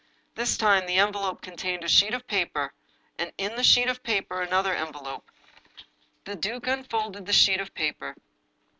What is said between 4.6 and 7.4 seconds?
envelope. The duke unfolded the